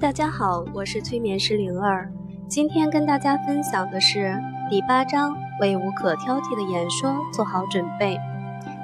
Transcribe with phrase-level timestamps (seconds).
[0.00, 2.08] 大家好，我是催眠师灵儿。
[2.46, 4.40] 今天跟大家分享的是
[4.70, 8.16] 第八章：为无可挑剔的演说做好准备，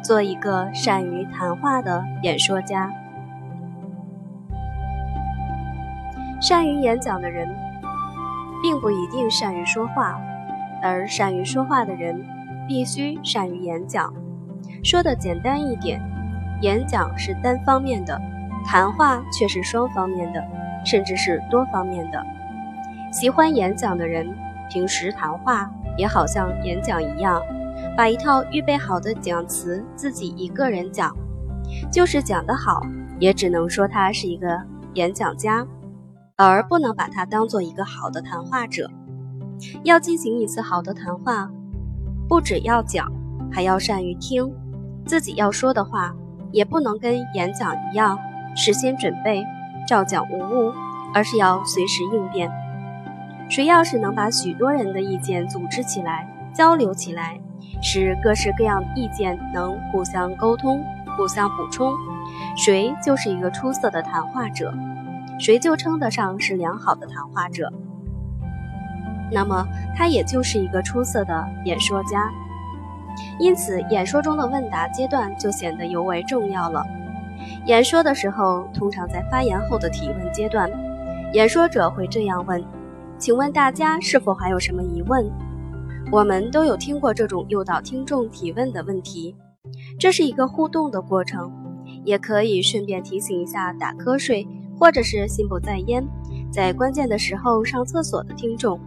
[0.02, 2.91] 做一个善于谈话的演说家。
[6.41, 7.48] 善于演讲的人，
[8.60, 10.20] 并不一定善于说话，
[10.83, 12.27] 而善于说话的人，
[12.66, 14.12] 必须善于演讲。
[14.83, 16.02] 说的简单一点，
[16.60, 18.20] 演讲是单方面的，
[18.66, 20.45] 谈话却是双方面的。
[20.84, 22.23] 甚至是多方面的。
[23.12, 24.27] 喜欢演讲的人，
[24.70, 27.41] 平时谈话也好像演讲一样，
[27.97, 31.16] 把一套预备好的讲词自己一个人讲，
[31.92, 32.83] 就是讲得好，
[33.19, 34.61] 也只能说他是一个
[34.95, 35.66] 演讲家，
[36.37, 38.91] 而不能把他当做一个好的谈话者。
[39.84, 41.48] 要进行一次好的谈话，
[42.28, 43.11] 不只要讲，
[43.51, 44.53] 还要善于听。
[45.06, 46.14] 自己要说的话，
[46.51, 48.19] 也不能跟演讲一样
[48.56, 49.45] 事先准备。
[49.86, 50.73] 照讲无误，
[51.15, 52.51] 而是要随时应变。
[53.48, 57.39] 谁要是能把许多人的意见组织起来、交流起来，
[57.81, 60.83] 使各式各样的意见能互相沟通、
[61.17, 61.92] 互相补充，
[62.57, 64.75] 谁就是一个出色的谈话者，
[65.39, 67.73] 谁就称得上是良好的谈话者。
[69.31, 72.31] 那么，他也就是一个出色的演说家。
[73.39, 76.85] 因此，演说中的问答阶段就显得尤为重要了。
[77.67, 80.70] 演说的时候，通常在发言后的提问阶段，
[81.34, 82.64] 演说者会这样问
[83.18, 85.28] ：“请问大家是否还有什么疑问？”
[86.12, 89.34] 我们都有听过这种诱导听众提问的问题，
[89.98, 91.52] 这是一个互动的过程，
[92.05, 94.46] 也可以顺便提醒一下打瞌睡
[94.78, 96.06] 或者是心不在焉，
[96.52, 98.78] 在关键的时候上厕所的听众。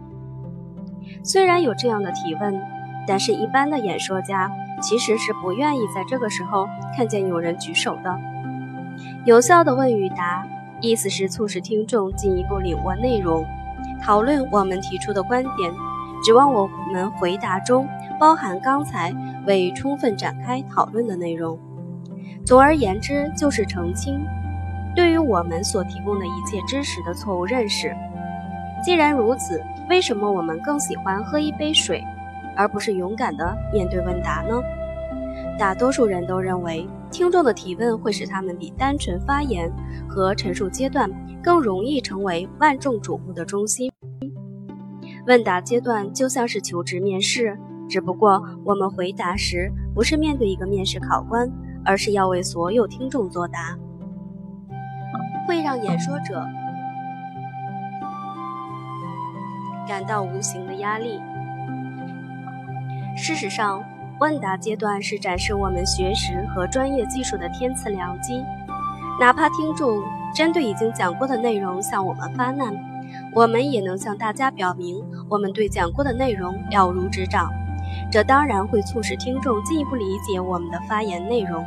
[1.22, 2.58] 虽然有这样的提问，
[3.06, 8.18] 但是一般的演说家其实是不愿意在这个时候看见有人举手的。
[9.26, 10.46] 有效的问与答，
[10.80, 13.44] 意思是促使听众进一步领悟内容，
[14.00, 15.72] 讨论我们提出的观点，
[16.22, 19.12] 指望我们回答中包含刚才
[19.46, 21.58] 未充分展开讨论的内容。
[22.46, 24.24] 总而言之，就是澄清
[24.94, 27.94] 对于我们所提供的一切知识的错误认识。
[28.82, 32.02] 既然如此，为什么我们更喜欢喝一杯水，
[32.56, 34.62] 而不是勇敢地面对问答呢？
[35.58, 39.68] 大多数人都认为，听众的提问会使他们比单纯发言
[40.08, 41.10] 和陈述阶段
[41.42, 43.90] 更容易成为万众瞩目的中心。
[45.26, 47.58] 问答阶段就像是求职面试，
[47.88, 51.50] 只不过我们回答时不是面对一个面试考官，
[51.84, 53.76] 而是要为所有听众作答，
[55.48, 56.46] 会让演说者
[59.88, 61.20] 感到无形的压力。
[63.16, 63.82] 事实上。
[64.20, 68.44] 问答阶段是展示我们学识和专业技术的天赐良机。
[69.20, 70.02] 哪怕听众
[70.34, 72.74] 针对已经讲过的内容向我们发难，
[73.34, 77.50] 我们也能向大家表明我们对讲过的内容了如指掌。
[78.10, 81.64] 这当然会促使听众进一步理解我们的发言内容。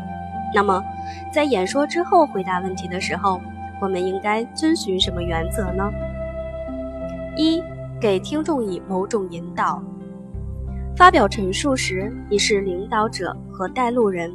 [0.54, 0.84] 那么，
[1.32, 3.40] 在演说之后回答问题的时候，
[3.82, 5.90] 我们应该遵循什么原则呢？
[7.38, 7.64] 一，
[8.00, 9.82] 给听众以某种引导。
[11.02, 14.32] 发表陈述时，你是领导者和带路人，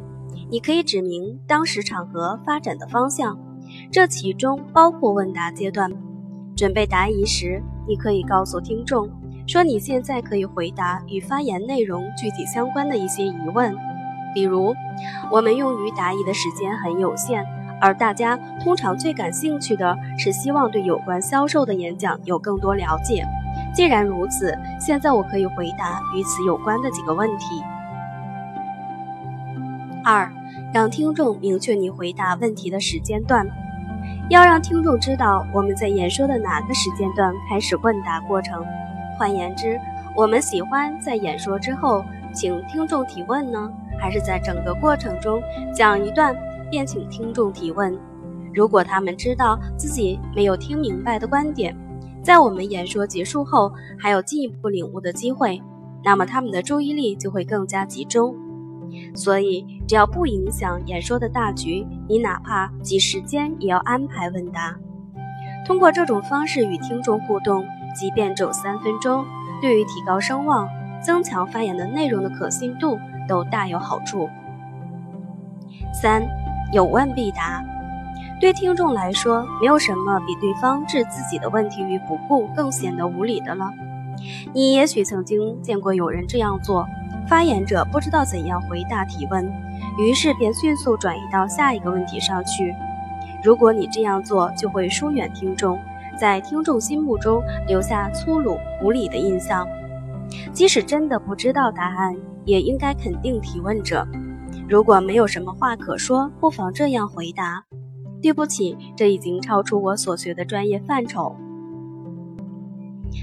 [0.50, 3.38] 你可以指明当时场合发展的方向，
[3.88, 5.88] 这其中包括问答阶段。
[6.56, 9.08] 准备答疑时，你可以告诉听众
[9.46, 13.72] 说你现在可以回答与发言内容具体相关的一些疑问，
[14.34, 14.74] 比如
[15.30, 17.46] 我们用于答疑的时间很有限，
[17.80, 23.24] 而大家通常最感兴趣的是希望对有关销售的演讲有更多了解。
[23.76, 27.62] 既然如此，现在我可以回答与此有关的几个问题。
[30.02, 30.32] 二，
[30.72, 33.46] 让听众明确你回答问题的时间段，
[34.30, 38.64] 要让听众知道我们在演说的哪个时间段开始问答过程。
[39.18, 39.78] 换言之，
[40.16, 43.70] 我们喜欢在演说之后请听众提问呢，
[44.00, 45.38] 还是在整个过程中
[45.74, 46.34] 讲一段
[46.70, 47.94] 便请听众提问？
[48.54, 51.76] 如果他们知道自己没有听明白的观点。
[52.26, 55.62] 在我们演说结束后，还有进一步领悟的机会，
[56.02, 58.34] 那么他们的注意力就会更加集中。
[59.14, 64.76] 所以，只要不影响演说的大局，你哪怕挤时间也要安排问答。
[65.64, 67.64] 通过这种方式与听众互动，
[67.94, 69.24] 即便只有三分钟，
[69.62, 70.68] 对于提高声望、
[71.00, 74.28] 增强发言的内容的可信度都大有好处。
[76.02, 76.26] 三，
[76.72, 77.64] 有问必答。
[78.38, 83.70] 对听众来说，没有什么比对方置自己的问题于不顾更显得无理的了。
[84.52, 86.86] 你也许曾经见过有人这样做：
[87.26, 89.50] 发言者不知道怎样回答提问，
[89.98, 92.74] 于是便迅速转移到下一个问题上去。
[93.42, 95.78] 如果你这样做，就会疏远听众，
[96.18, 99.66] 在听众心目中留下粗鲁无礼的印象。
[100.52, 104.06] 即使真的不知道答案，也应该肯定提问者。
[104.68, 107.64] 如果没有什么话可说，不妨这样回答
[108.22, 111.36] ：“对不起，这已经超出我所学的专业范畴。”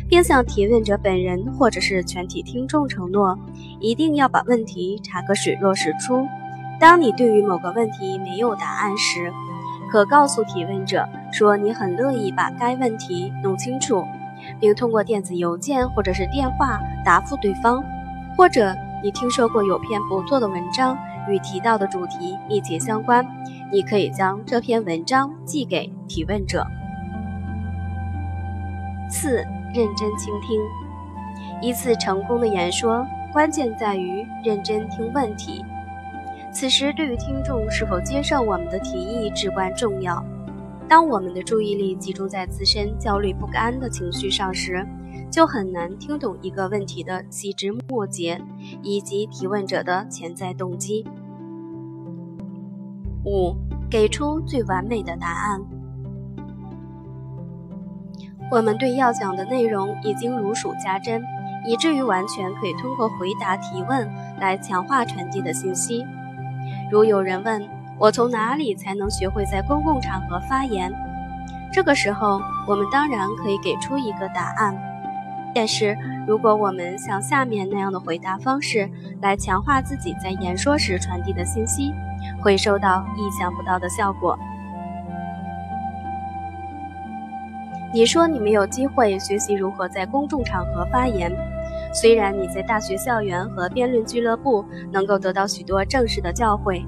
[0.09, 3.37] 并向提问者本人或者是全体听众承诺，
[3.79, 6.25] 一定要把问题查个水落石出。
[6.79, 9.31] 当你对于某个问题没有答案时，
[9.91, 14.03] 可告诉提问者说你很乐意把该问题弄清楚，
[14.59, 17.83] 并通过电子邮件或者是电话答复对方。
[18.35, 18.73] 或者
[19.03, 20.97] 你听说过有篇不错的文章
[21.29, 23.23] 与提到的主题密切相关，
[23.73, 26.63] 你可以将这篇文章寄给提问者。
[29.09, 29.37] 四、
[29.73, 30.61] 认真倾听。
[31.59, 35.65] 一次成功的演说，关键在于认真听问题。
[36.53, 40.23] 此时，对于听众是否接受我们的提议至关重要。
[40.87, 44.85] 当我们的注意力集中在自身焦虑不安的情绪上时，
[45.31, 48.39] 就很难听懂一个问题的细枝末节
[48.83, 51.03] 以及提问者的潜在动机。
[53.25, 53.55] 五，
[53.89, 55.61] 给出最完美的答案。
[58.51, 61.23] 我们对要讲的内容已经如数家珍，
[61.65, 64.07] 以至于完全可以通过回答提问
[64.39, 66.05] 来强化传递的信息。
[66.91, 67.67] 如有人问
[67.97, 70.93] 我从哪里才能学会在公共场合发言，
[71.71, 74.77] 这个时候我们当然可以给出一个答案。
[75.55, 75.95] 但是
[76.27, 78.89] 如果我们像下面那样的回答方式
[79.21, 81.93] 来强化自己在演说时传递的信息，
[82.41, 84.37] 会收到意想不到的效果。
[87.93, 91.31] 你说你没有机会学习如何在公众场合发言。
[91.93, 96.83] 虽然你在大学校园和辩论俱乐部能够得到许多正式的教诲，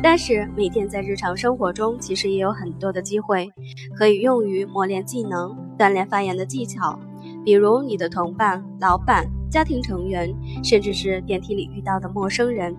[0.00, 3.50] 但是每天在日常生活中，其实也有很多的机会
[3.98, 6.96] 可以用于磨练技能、锻炼发言的技巧。
[7.44, 10.32] 比如你的同伴、老板、家庭成员，
[10.62, 12.76] 甚至是电梯里遇到的陌生人。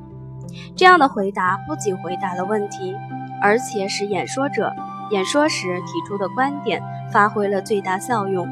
[0.76, 2.96] 这样的回答不仅回答了问题，
[3.42, 4.74] 而且使演说者
[5.12, 6.82] 演说时提出的观点
[7.12, 8.48] 发挥了最大效用。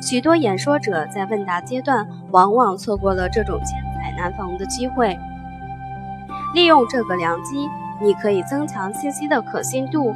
[0.00, 5.18] 许多演说者在问答阶段往往错过了这种千载难逢的机会。
[6.54, 7.68] 利用这个良机，
[8.00, 10.14] 你可以增强信息的可信度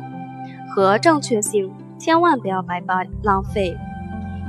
[0.69, 3.77] 和正确性，千万不要白白浪费。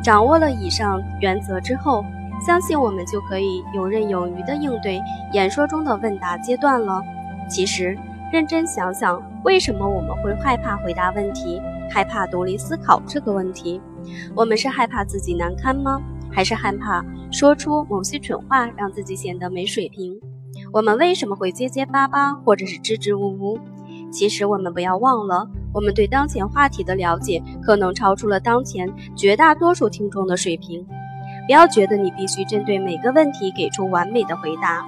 [0.04, 2.04] 掌握了以上原则之后，
[2.40, 5.02] 相信我们就可以游刃有余地应对
[5.34, 7.02] 演说中的问答阶段了。
[7.50, 7.98] 其实，
[8.32, 13.82] 认真想想，为什么我们会害怕回答问题，害怕独立思考这个问题？
[14.36, 16.02] 我们是害怕自己难堪吗？
[16.32, 20.20] 还是害怕说出某些蠢话让自己显得没水平？
[20.74, 23.60] 我们为什么会结结巴巴或者是支支吾吾？
[24.12, 30.86] 其实我们不要忘了，我们对当前话题的了解可能超出了当前绝大多数听众的水平。
[31.46, 34.86] 不要觉得你必须针对每个问题给出完美的回答。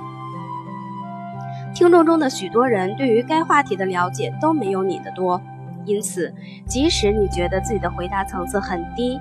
[1.74, 5.42] 听众中的许多人对于该话题的了解都没有你的多。
[5.86, 6.34] 因此，
[6.66, 9.20] 即使你觉得自己的回答层次很低，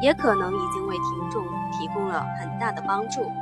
[0.00, 1.42] 也可能已经为听众
[1.72, 3.32] 提供了很大的帮助。